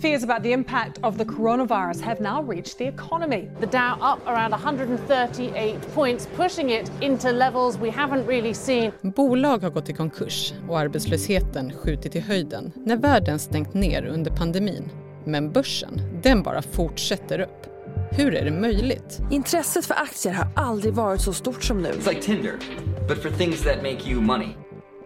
[0.00, 3.50] Fears about the impact of the coronavirus have now reached the economy.
[3.60, 8.92] The Dow up around 138 points, pushing it into levels we haven't really seen.
[9.02, 14.30] Bolag har gått i konkurs och arbetslösheten skjutit i höjden när världen stängt ner under
[14.30, 14.88] pandemin.
[15.24, 17.66] Men börsen, den bara fortsätter upp.
[18.10, 19.20] Hur är det möjligt?
[19.30, 21.88] Intresset för aktier har aldrig varit så stort som nu.
[21.88, 22.52] It's like Tinder,
[23.08, 24.48] but for things that make you money.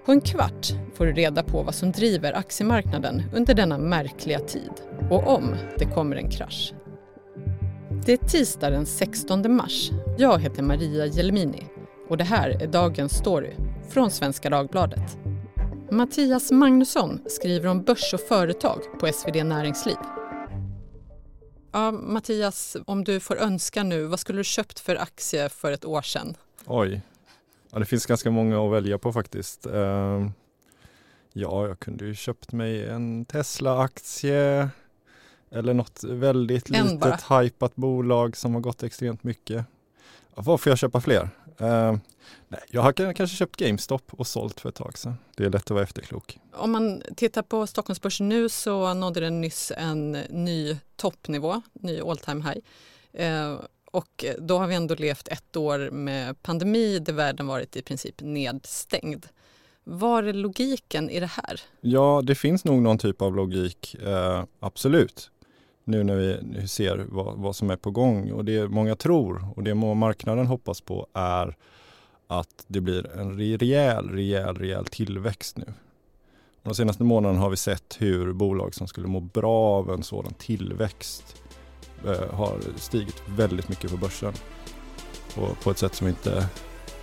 [0.05, 4.73] På en kvart får du reda på vad som driver aktiemarknaden under denna märkliga tid
[5.11, 6.74] och om det kommer en krasch.
[8.06, 9.91] Det är tisdag den 16 mars.
[10.19, 11.66] Jag heter Maria Jelmini
[12.09, 13.51] och det här är dagens story
[13.91, 15.19] från Svenska Dagbladet.
[15.91, 19.97] Mattias Magnusson skriver om börs och företag på SvD Näringsliv.
[21.73, 25.84] Ja, Mattias, om du får önska nu, vad skulle du köpt för aktie för ett
[25.84, 26.36] år sedan?
[26.66, 27.00] Oj,
[27.74, 29.66] ja, det finns ganska många att välja på faktiskt.
[29.66, 30.30] Uh,
[31.33, 34.69] ja, jag kunde ju köpt mig en Tesla-aktie
[35.50, 37.41] eller något väldigt En litet bara.
[37.41, 39.64] hypat bolag som har gått extremt mycket.
[40.34, 41.22] Ja, Vad får jag köpa fler?
[41.61, 41.97] Uh,
[42.48, 45.14] nej, jag har kanske köpt GameStop och sålt för ett tag sedan.
[45.36, 46.39] Det är lätt att vara efterklok.
[46.52, 52.19] Om man tittar på Stockholmsbörsen nu så nådde den nyss en ny toppnivå, ny all
[52.19, 52.58] time high.
[53.12, 53.58] Eh,
[53.95, 57.83] och eh, då har vi ändå levt ett år med pandemi där världen varit i
[57.83, 59.27] princip nedstängd.
[59.84, 61.61] Var är logiken i det här?
[61.81, 65.31] Ja, det finns nog någon typ av logik, eh, absolut.
[65.84, 69.62] Nu när vi ser vad, vad som är på gång och det många tror och
[69.62, 71.56] det marknaden hoppas på är
[72.27, 75.73] att det blir en rejäl, rejäl, rejäl tillväxt nu.
[76.62, 80.34] De senaste månaderna har vi sett hur bolag som skulle må bra av en sådan
[80.34, 81.42] tillväxt
[82.33, 84.33] har stigit väldigt mycket på börsen.
[85.34, 86.47] På, på ett sätt som vi inte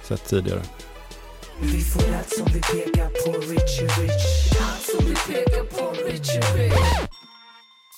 [0.03, 0.61] sett tidigare.
[1.59, 6.41] Vi får allt som vi pekar på Richie Rich Allt som vi pekar på Richie
[6.41, 7.09] Rich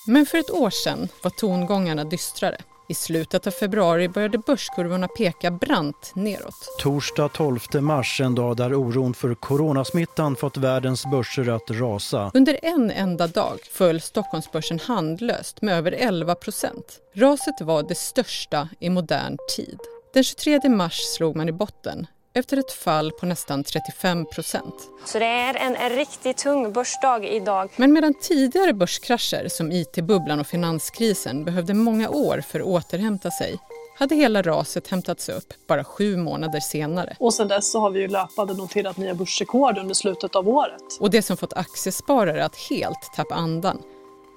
[0.06, 2.60] Men för ett år sedan var tongångarna dystrare.
[2.88, 6.76] I slutet av februari började börskurvorna peka brant neråt.
[6.78, 12.30] Torsdag 12 mars, en dag där oron för coronasmittan fått världens börser att rasa.
[12.34, 17.00] Under en enda dag föll Stockholmsbörsen handlöst med över 11 procent.
[17.14, 19.78] Raset var det största i modern tid.
[20.14, 24.74] Den 23 mars slog man i botten efter ett fall på nästan 35 procent.
[25.04, 27.70] Så det är en, en riktigt tung börsdag idag.
[27.76, 33.58] Men medan tidigare börskrascher som IT-bubblan och finanskrisen behövde många år för att återhämta sig
[33.98, 37.16] hade hela raset hämtats upp bara sju månader senare.
[37.20, 40.82] Och sen dess så har vi ju löpande noterat nya börsrekord under slutet av året.
[41.00, 43.82] Och det som fått aktiesparare att helt tappa andan,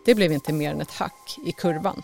[0.06, 2.02] det blev inte mer än ett hack i kurvan.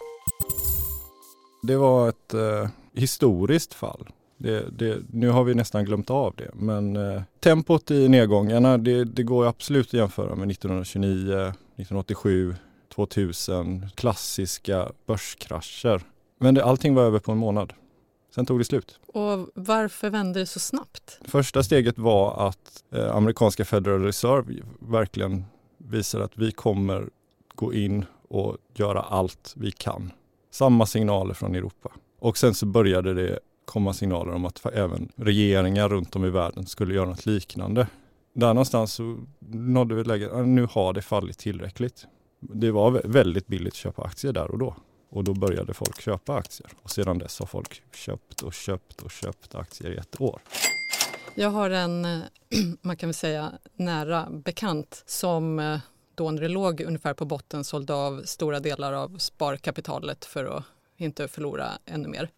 [1.62, 4.08] Det var ett eh, historiskt fall.
[4.44, 9.04] Det, det, nu har vi nästan glömt av det, men eh, tempot i nedgångarna, det,
[9.04, 12.56] det går absolut att jämföra med 1929, 1987,
[12.96, 16.02] 2000, klassiska börskrascher.
[16.40, 17.74] Men det, allting var över på en månad.
[18.36, 19.00] Sen tog det slut.
[19.08, 21.20] Och varför vände det så snabbt?
[21.26, 25.46] Första steget var att eh, amerikanska Federal Reserve verkligen
[25.78, 27.10] visar att vi kommer
[27.56, 30.12] gå in och göra allt vi kan.
[30.52, 31.92] Samma signaler från Europa.
[32.20, 36.66] Och sen så började det komma signaler om att även regeringar runt om i världen
[36.66, 37.88] skulle göra något liknande.
[38.34, 39.18] Där någonstans så
[39.50, 42.08] nådde vi läget, att nu har det fallit tillräckligt.
[42.40, 44.76] Det var väldigt billigt att köpa aktier där och då.
[45.10, 46.70] Och då började folk köpa aktier.
[46.82, 50.42] Och sedan dess har folk köpt och köpt och köpt aktier i ett år.
[51.36, 52.20] Jag har en, eh,
[52.82, 55.80] man kan väl säga, nära bekant som eh,
[56.16, 60.64] då när det låg ungefär på botten sålde av stora delar av sparkapitalet för att
[60.98, 62.30] inte förlora ännu mer.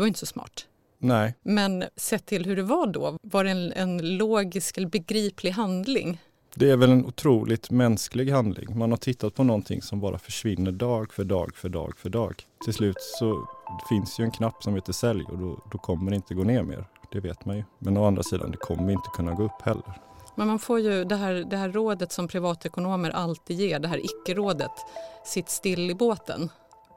[0.00, 0.66] Det var inte så smart.
[0.98, 5.50] Nej, Men sett till hur det var då, var det en, en logisk eller begriplig
[5.50, 6.20] handling?
[6.54, 8.78] det är väl en otroligt mänsklig handling.
[8.78, 12.42] Man har tittat på någonting som bara försvinner dag för dag för dag för dag.
[12.64, 13.48] Till slut så
[13.88, 16.62] finns ju en knapp som heter sälj och då, då kommer det inte gå ner
[16.62, 16.84] mer.
[17.12, 17.64] Det vet man ju.
[17.78, 20.00] Men å andra sidan, det kommer inte kunna gå upp heller.
[20.34, 24.04] Men man får ju det här, det här rådet som privatekonomer alltid ger, det här
[24.04, 24.72] icke-rådet,
[25.24, 26.50] sitt still i båten.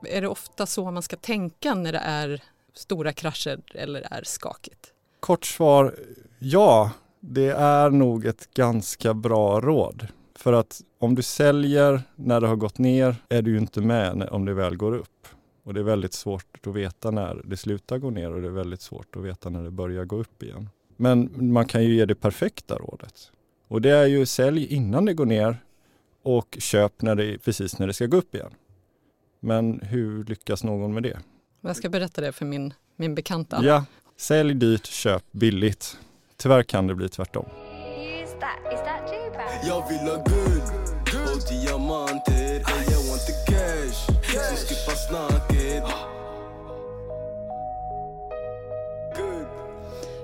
[0.05, 2.43] Är det ofta så man ska tänka när det är
[2.73, 4.93] stora krascher eller är skakigt?
[5.19, 5.95] Kort svar,
[6.39, 6.91] ja.
[7.19, 10.07] Det är nog ett ganska bra råd.
[10.35, 14.29] För att om du säljer när det har gått ner är du ju inte med
[14.31, 15.27] om det väl går upp.
[15.63, 18.51] Och det är väldigt svårt att veta när det slutar gå ner och det är
[18.51, 20.69] väldigt svårt att veta när det börjar gå upp igen.
[20.97, 23.31] Men man kan ju ge det perfekta rådet.
[23.67, 25.57] Och det är ju sälj innan det går ner
[26.23, 28.51] och köp när det, precis när det ska gå upp igen.
[29.39, 31.19] Men hur lyckas någon med det?
[31.65, 33.59] Jag ska berätta det för min, min bekanta.
[33.63, 33.85] Ja,
[34.17, 35.97] sälj dyrt, köp billigt.
[36.37, 37.45] Tyvärr kan det bli tvärtom.
[37.45, 40.63] Is that, is that Jag vill ha guld
[41.33, 42.53] och diamanter.
[42.91, 45.83] Jag want the cash, så skippa snacket.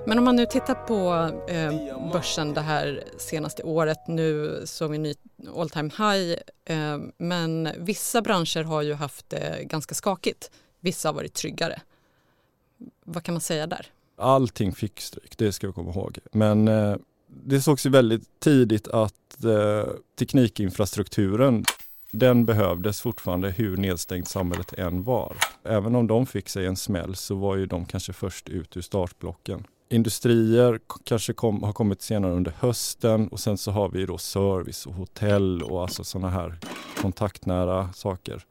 [0.06, 4.98] Men om man nu tittar på eh, börsen det här senaste året, nu såg vi
[4.98, 5.14] ny
[5.56, 10.50] all time high, eh, men vissa branscher har ju haft det ganska skakigt.
[10.80, 11.80] Vissa har varit tryggare.
[13.04, 13.86] Vad kan man säga där?
[14.16, 16.18] Allting fick stryk, det ska vi komma ihåg.
[16.32, 16.96] Men eh,
[17.26, 21.64] det sågs ju väldigt tidigt att eh, teknikinfrastrukturen
[22.10, 25.36] den behövdes fortfarande hur nedstängt samhället än var.
[25.64, 28.80] Även om de fick sig en smäll så var ju de kanske först ut ur
[28.80, 29.66] startblocken.
[29.88, 34.86] Industrier kanske kom, har kommit senare under hösten och sen så har vi då service
[34.86, 36.58] och hotell och alltså sådana här
[37.00, 38.44] kontaktnära saker.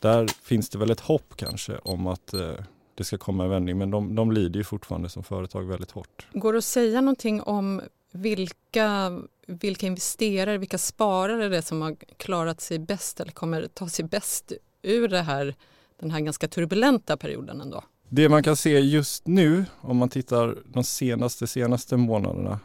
[0.00, 2.52] Där finns det väl ett hopp kanske om att eh,
[2.94, 6.26] det ska komma en vändning men de, de lider ju fortfarande som företag väldigt hårt.
[6.32, 11.96] Går det att säga någonting om vilka, vilka investerare, vilka sparare det är som har
[12.16, 14.52] klarat sig bäst eller kommer ta sig bäst
[14.82, 15.54] ur det här,
[16.00, 17.84] den här ganska turbulenta perioden ändå?
[18.08, 22.60] Det man kan se just nu om man tittar de senaste, senaste månaderna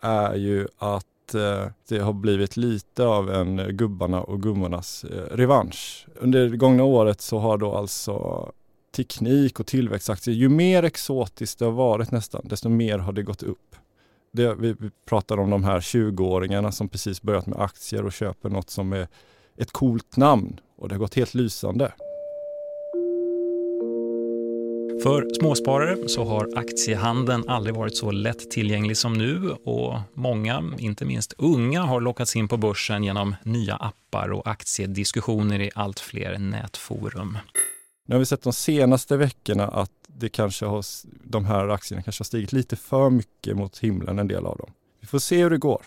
[0.00, 6.06] är ju att eh, det har blivit lite av en gubbarna och gummornas eh, revansch.
[6.20, 8.46] Under det gångna året så har då alltså
[8.96, 13.42] teknik och tillväxtaktier, ju mer exotiskt det har varit nästan, desto mer har det gått
[13.42, 13.76] upp.
[14.32, 14.76] Det, vi
[15.08, 19.08] pratar om de här 20-åringarna som precis börjat med aktier och köper något som är
[19.56, 21.92] ett coolt namn och det har gått helt lysande.
[25.02, 31.34] För småsparare så har aktiehandeln aldrig varit så lättillgänglig som nu och många, inte minst
[31.38, 37.38] unga, har lockats in på börsen genom nya appar och aktiediskussioner i allt fler nätforum.
[38.06, 40.84] Nu har vi sett de senaste veckorna att det kanske har,
[41.24, 44.70] de här aktierna kanske har stigit lite för mycket mot himlen, en del av dem.
[45.00, 45.82] Vi får se hur det går.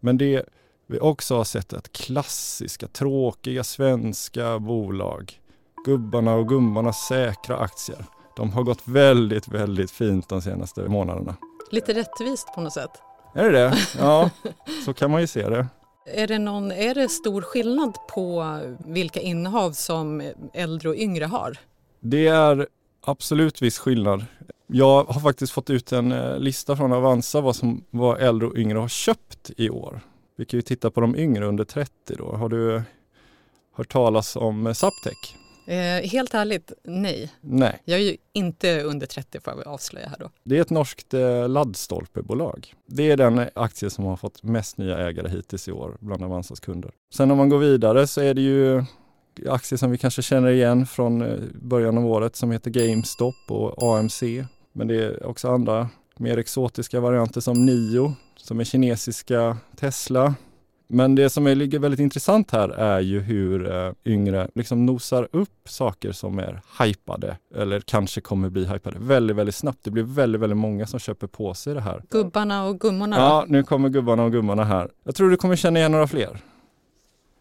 [0.00, 0.44] Men det
[0.86, 5.40] vi också har sett är att klassiska, tråkiga svenska bolag,
[5.84, 8.04] gubbarna och gummornas säkra aktier,
[8.36, 11.36] de har gått väldigt, väldigt fint de senaste månaderna.
[11.70, 12.90] Lite rättvist på något sätt.
[13.34, 13.78] Är det det?
[13.98, 14.30] Ja,
[14.84, 15.66] så kan man ju se det.
[16.06, 21.58] Är det, någon, är det stor skillnad på vilka innehav som äldre och yngre har?
[22.00, 22.66] Det är
[23.04, 24.24] absolut viss skillnad.
[24.66, 28.56] Jag har faktiskt fått ut en eh, lista från Avanza vad, som, vad äldre och
[28.56, 30.00] yngre har köpt i år.
[30.36, 32.36] Vi kan ju titta på de yngre under 30 då.
[32.36, 32.82] Har du
[33.76, 35.34] hört talas om Saptec?
[35.66, 37.32] Eh, helt ärligt, nej.
[37.40, 37.80] Nej.
[37.84, 40.30] Jag är ju inte under 30 får jag avslöja här då.
[40.44, 42.74] Det är ett norskt eh, laddstolpebolag.
[42.86, 46.60] Det är den aktie som har fått mest nya ägare hittills i år bland Avanzas
[46.60, 46.90] kunder.
[47.14, 48.84] Sen om man går vidare så är det ju
[49.48, 53.96] aktier som vi kanske känner igen från eh, början av året som heter GameStop och
[53.98, 54.22] AMC.
[54.72, 60.34] Men det är också andra mer exotiska varianter som Nio som är kinesiska Tesla.
[60.86, 65.68] Men det som ligger väldigt intressant här är ju hur eh, yngre liksom nosar upp
[65.68, 69.78] saker som är hypade eller kanske kommer bli hypade väldigt, väldigt snabbt.
[69.82, 72.02] Det blir väldigt, väldigt många som köper på sig det här.
[72.10, 73.16] Gubbarna och gummorna?
[73.16, 74.90] Ja, nu kommer gubbarna och gummorna här.
[75.04, 76.40] Jag tror du kommer känna igen några fler.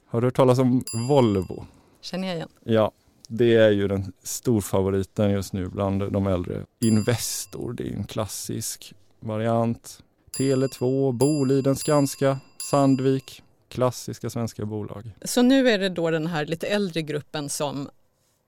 [0.09, 1.65] Har du hört talas om Volvo?
[2.01, 2.49] Känner jag igen.
[2.63, 2.91] Ja,
[3.27, 6.65] det är ju den storfavoriten just nu bland de äldre.
[6.81, 9.99] Investor, det är en klassisk variant.
[10.37, 12.37] Tele2, Boliden, Skanska,
[12.73, 15.11] Sandvik, klassiska svenska bolag.
[15.21, 17.89] Så nu är det då den här lite äldre gruppen som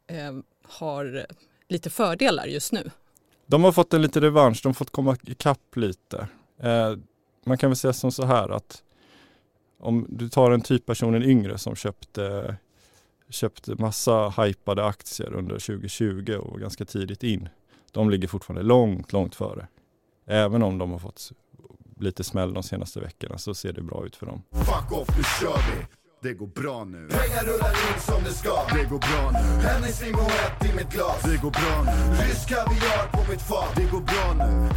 [0.07, 1.25] eh, har
[1.67, 2.91] lite fördelar just nu?
[3.45, 6.27] De har fått en lite revansch, de har fått komma ikapp lite.
[6.59, 6.95] Eh,
[7.45, 8.83] man kan väl säga som så här att
[9.79, 12.55] om du tar en typperson, en yngre som köpte,
[13.29, 17.49] köpte massa hypade aktier under 2020 och ganska tidigt in.
[17.91, 19.67] De ligger fortfarande långt, långt före.
[20.25, 21.31] Även om de har fått
[21.99, 24.43] lite smäll de senaste veckorna så ser det bra ut för dem.
[24.51, 25.85] Fuck off, nu kör vi!
[26.21, 27.07] Det går bra nu.
[27.09, 28.67] Pengar rullar in som det ska.
[28.73, 29.67] Det går bra nu.
[29.67, 31.21] Hennessy Moët i mitt glas.
[31.23, 32.15] Det går bra nu.
[32.23, 33.75] Rysk kaviar på mitt fat.
[33.75, 34.69] Det går bra nu.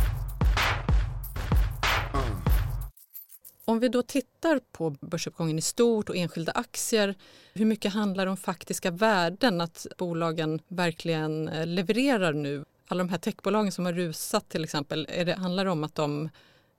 [3.65, 7.15] Om vi då tittar på börsuppgången i stort och enskilda aktier,
[7.55, 9.61] hur mycket handlar det om faktiska värden?
[9.61, 12.65] Att bolagen verkligen eh, levererar nu?
[12.89, 15.95] Alla de här techbolagen som har rusat till exempel, är det, handlar det om att
[15.95, 16.29] de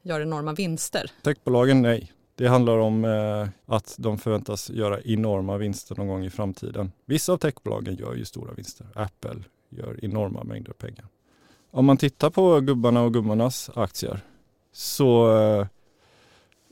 [0.02, 1.12] gör enorma vinster?
[1.22, 2.12] Techbolagen, nej.
[2.36, 6.92] Det handlar om eh, att de förväntas göra enorma vinster någon gång i framtiden.
[7.06, 8.88] Vissa av techbolagen gör ju stora vinster.
[8.96, 11.06] Apple gör enorma mängder pengar.
[11.72, 14.20] Om man tittar på gubbarna och gummornas aktier
[14.72, 15.68] så eh,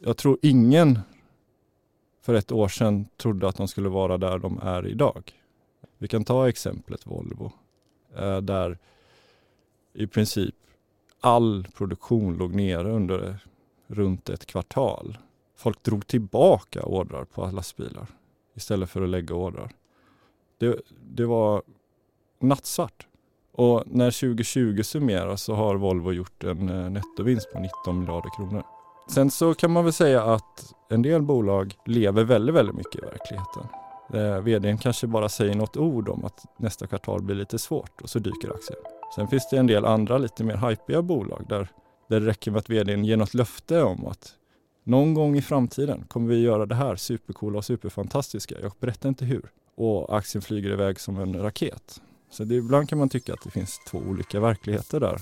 [0.01, 0.99] jag tror ingen
[2.21, 5.31] för ett år sedan trodde att de skulle vara där de är idag.
[5.97, 7.51] Vi kan ta exemplet Volvo
[8.17, 8.77] eh, där
[9.93, 10.55] i princip
[11.21, 13.39] all produktion låg nere under
[13.87, 15.17] runt ett kvartal.
[15.55, 18.07] Folk drog tillbaka ordrar på lastbilar
[18.55, 19.71] istället för att lägga ordrar.
[20.57, 21.61] Det, det var
[22.39, 23.07] nattsvart.
[23.51, 28.63] Och när 2020 summeras så har Volvo gjort en eh, nettovinst på 19 miljarder kronor.
[29.09, 33.05] Sen så kan man väl säga att en del bolag lever väldigt, väldigt mycket i
[33.05, 33.63] verkligheten.
[34.13, 38.09] Eh, vdn kanske bara säger något ord om att nästa kvartal blir lite svårt och
[38.09, 38.79] så dyker aktien.
[39.15, 41.67] Sen finns det en del andra lite mer hypiga bolag där,
[42.09, 44.33] där det räcker med att vdn ger något löfte om att
[44.83, 48.55] någon gång i framtiden kommer vi göra det här supercoola och superfantastiska.
[48.61, 49.51] Jag berättar inte hur.
[49.75, 52.01] Och aktien flyger iväg som en raket.
[52.29, 55.21] Så det, ibland kan man tycka att det finns två olika verkligheter där.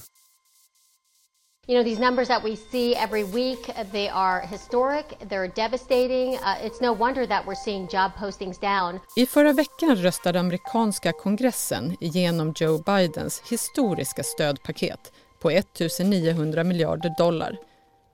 [1.67, 6.36] You know, these numbers that we see every week, they are historic, they're devastating.
[6.36, 9.00] Uh, it's no wonder that we're seeing job postings down.
[9.15, 15.65] I förra veckan röstade amerikanska kongressen igenom Joe Bidens historiska stödpaket på 1
[16.00, 17.57] 900 miljarder dollar.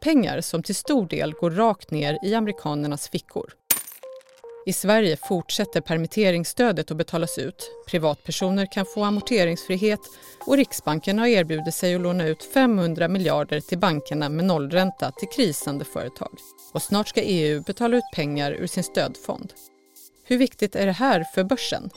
[0.03, 3.53] Pengar som till stor del går rakt ner i amerikanernas fickor.
[4.65, 7.71] I Sverige fortsätter permitteringsstödet att betalas ut.
[7.87, 9.99] Privatpersoner kan få amorteringsfrihet
[10.47, 15.27] och Riksbanken har erbjudit sig att låna ut 500 miljarder till bankerna med nollränta till
[15.29, 16.37] krisande företag.
[16.73, 19.53] Och snart ska EU betala ut pengar ur sin stödfond.
[20.23, 21.89] Hur viktigt är det här för börsen?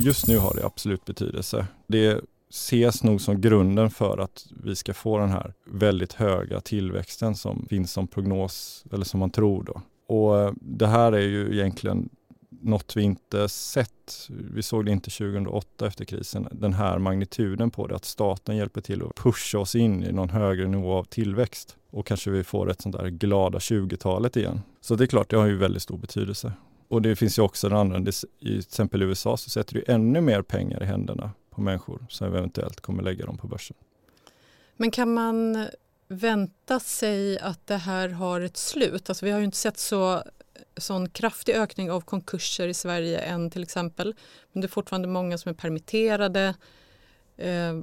[0.00, 1.66] Just nu har det absolut betydelse.
[1.86, 7.34] Det ses nog som grunden för att vi ska få den här väldigt höga tillväxten
[7.34, 9.82] som finns som prognos, eller som man tror då.
[10.08, 12.08] Och det här är ju egentligen
[12.48, 14.28] något vi inte sett.
[14.28, 18.80] Vi såg det inte 2008 efter krisen, den här magnituden på det, att staten hjälper
[18.80, 21.76] till att pusha oss in i någon högre nivå av tillväxt.
[21.90, 24.60] Och kanske vi får ett sånt där glada 20-talet igen.
[24.80, 26.52] Så det är klart, det har ju väldigt stor betydelse.
[26.88, 29.80] Och det finns ju också den andra, i till exempel i USA så sätter det
[29.80, 33.76] ännu mer pengar i händerna på människor som eventuellt kommer lägga dem på börsen.
[34.76, 35.66] Men kan man
[36.08, 39.10] vänta sig att det här har ett slut?
[39.10, 40.22] Alltså vi har ju inte sett så
[40.76, 44.14] sån kraftig ökning av konkurser i Sverige än till exempel.
[44.52, 46.54] Men det är fortfarande många som är permitterade.
[47.36, 47.80] Eh,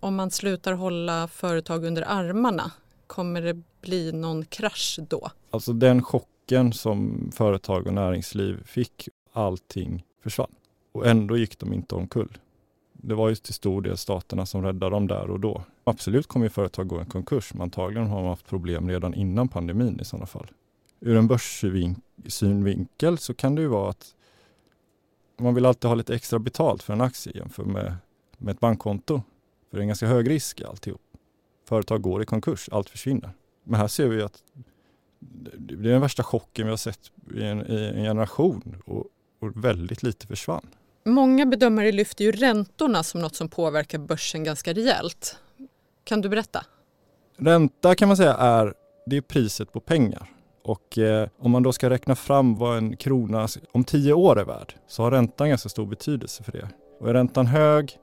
[0.00, 2.70] om man slutar hålla företag under armarna,
[3.06, 5.30] kommer det bli någon krasch då?
[5.50, 10.54] Alltså den chocken som företag och näringsliv fick, allting försvann.
[10.92, 12.38] Och ändå gick de inte omkull.
[13.04, 15.62] Det var ju till stor del staterna som räddade dem där och då.
[15.84, 19.48] Absolut kommer ju företag gå i konkurs, men antagligen har de haft problem redan innan
[19.48, 20.50] pandemin i sådana fall.
[21.00, 24.14] Ur en börssynvinkel så kan det ju vara att
[25.38, 27.94] man vill alltid ha lite extra betalt för en aktie jämfört med,
[28.38, 29.22] med ett bankkonto.
[29.70, 31.00] För det är en ganska hög risk i alltihop.
[31.64, 33.30] Företag går i konkurs, allt försvinner.
[33.64, 34.42] Men här ser vi att
[35.58, 39.06] det är den värsta chocken vi har sett i en, i en generation och,
[39.38, 40.66] och väldigt lite försvann.
[41.04, 45.36] Många bedömare lyfter ju räntorna som något som påverkar börsen ganska rejält.
[46.04, 46.64] Kan du berätta?
[47.38, 48.74] Ränta kan man säga är,
[49.06, 50.28] det är priset på pengar.
[50.64, 54.44] Och eh, om man då ska räkna fram vad en krona om tio år är
[54.44, 56.68] värd så har räntan ganska stor betydelse för det.
[57.00, 57.98] Och är räntan hög,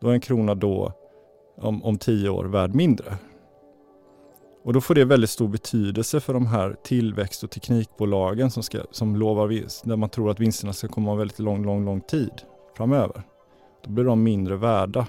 [0.00, 0.92] då är en krona då
[1.56, 3.16] om, om tio år värd mindre.
[4.66, 8.78] Och då får det väldigt stor betydelse för de här tillväxt och teknikbolagen som, ska,
[8.90, 12.30] som lovar vinst, där man tror att vinsterna ska komma väldigt lång, lång, lång tid
[12.76, 13.22] framöver.
[13.84, 15.06] Då blir de mindre värda.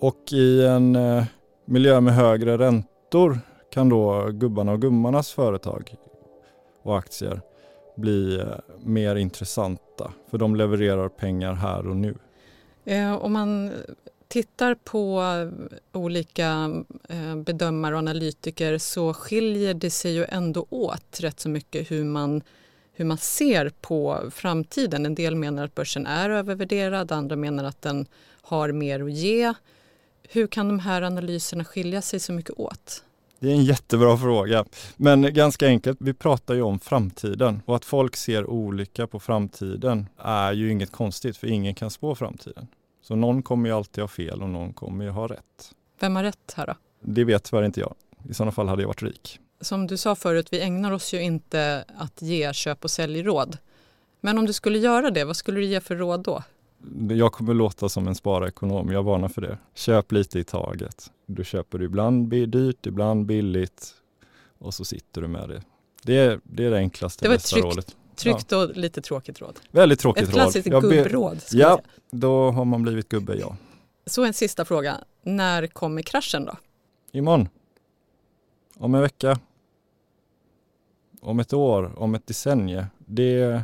[0.00, 1.24] Och i en eh,
[1.64, 3.38] miljö med högre räntor
[3.72, 5.94] kan då gubbarna och gummarnas företag
[6.82, 7.40] och aktier
[7.96, 8.46] bli eh,
[8.80, 12.14] mer intressanta för de levererar pengar här och nu.
[12.84, 13.72] Eh, om man
[14.28, 16.70] tittar på eh, olika
[17.08, 22.04] eh, bedömare och analytiker så skiljer det sig ju ändå åt rätt så mycket hur
[22.04, 22.42] man,
[22.92, 25.06] hur man ser på framtiden.
[25.06, 28.06] En del menar att börsen är övervärderad, andra menar att den
[28.42, 29.54] har mer att ge.
[30.28, 33.04] Hur kan de här analyserna skilja sig så mycket åt?
[33.38, 34.64] Det är en jättebra fråga,
[34.96, 35.98] men ganska enkelt.
[36.00, 40.92] Vi pratar ju om framtiden och att folk ser olika på framtiden är ju inget
[40.92, 42.66] konstigt för ingen kan spå framtiden.
[43.04, 45.74] Så någon kommer ju alltid ha fel och någon kommer ju ha rätt.
[46.00, 46.74] Vem har rätt här då?
[47.00, 47.94] Det vet tyvärr inte jag.
[48.30, 49.38] I sådana fall hade jag varit rik.
[49.60, 53.58] Som du sa förut, vi ägnar oss ju inte att ge köp och säljråd.
[54.20, 56.42] Men om du skulle göra det, vad skulle du ge för råd då?
[57.10, 59.58] Jag kommer låta som en sparekonom, jag varnar för det.
[59.74, 61.10] Köp lite i taget.
[61.26, 63.94] Du köper ibland dyrt, ibland billigt
[64.58, 65.62] och så sitter du med det.
[66.02, 67.96] Det är det, är det enklaste, det var bästa tryggt, rådet.
[68.16, 68.58] Tryggt ja.
[68.58, 69.60] och lite tråkigt råd.
[69.70, 70.28] Väldigt tråkigt råd.
[70.28, 70.82] Ett klassiskt råd.
[70.82, 71.38] gubbråd.
[71.50, 71.80] Ja,
[72.10, 73.56] då har man blivit gubbe, ja.
[74.06, 74.96] Så en sista fråga.
[75.22, 76.56] När kommer kraschen då?
[77.12, 77.48] Imorgon.
[78.76, 79.38] Om en vecka.
[81.20, 82.84] Om ett år, om ett decennium.
[82.98, 83.62] Det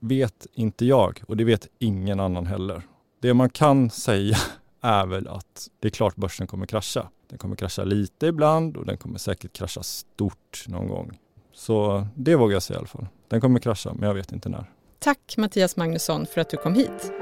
[0.00, 2.82] vet inte jag och det vet ingen annan heller.
[3.20, 4.36] Det man kan säga
[4.80, 7.08] är väl att det är klart börsen kommer krascha.
[7.28, 11.18] Den kommer krascha lite ibland och den kommer säkert krascha stort någon gång.
[11.56, 13.06] Så det vågar jag säga i alla fall.
[13.28, 14.70] Den kommer krascha, men jag vet inte när.
[14.98, 17.12] Tack Mattias Magnusson för att du kom hit.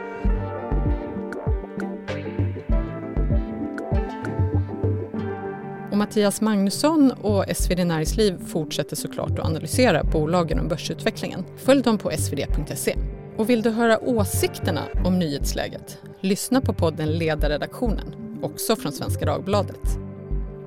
[5.91, 11.45] Och Mattias Magnusson och SvD Näringsliv fortsätter såklart att analysera bolagen och börsutvecklingen.
[11.57, 12.97] Följ dem på svd.se.
[13.37, 15.99] Och vill du höra åsikterna om nyhetsläget?
[16.21, 19.99] Lyssna på podden Ledarredaktionen, också från Svenska Dagbladet.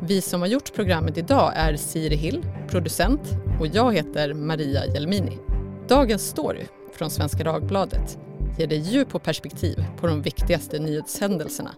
[0.01, 5.37] Vi som har gjort programmet idag är Siri Hill, producent och jag heter Maria Jelmini.
[5.87, 8.17] Dagens story från Svenska Dagbladet
[8.57, 11.71] ger dig djup och perspektiv på de viktigaste nyhetshändelserna.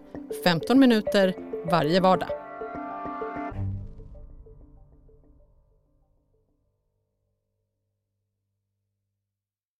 [0.44, 1.34] 15 minuter
[1.70, 2.28] varje vardag.